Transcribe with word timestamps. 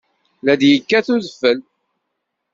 La 0.45 0.53
d-yekkat 0.59 1.07
udfel. 1.15 1.59